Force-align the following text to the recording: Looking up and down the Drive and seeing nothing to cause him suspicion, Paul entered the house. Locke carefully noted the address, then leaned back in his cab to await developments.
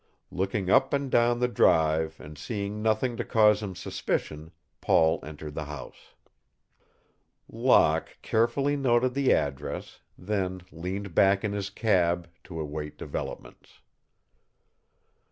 Looking 0.31 0.67
up 0.71 0.93
and 0.93 1.11
down 1.11 1.37
the 1.37 1.47
Drive 1.47 2.19
and 2.19 2.35
seeing 2.35 2.81
nothing 2.81 3.17
to 3.17 3.23
cause 3.23 3.61
him 3.61 3.75
suspicion, 3.75 4.49
Paul 4.81 5.19
entered 5.21 5.53
the 5.53 5.65
house. 5.65 6.15
Locke 7.47 8.17
carefully 8.23 8.75
noted 8.75 9.13
the 9.13 9.31
address, 9.31 9.99
then 10.17 10.61
leaned 10.71 11.13
back 11.13 11.43
in 11.43 11.53
his 11.53 11.69
cab 11.69 12.27
to 12.45 12.59
await 12.59 12.97
developments. 12.97 13.73